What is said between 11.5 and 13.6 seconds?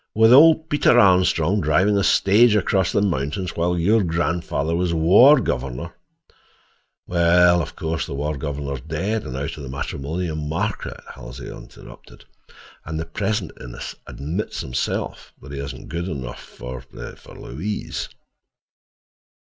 interrupted. "And the present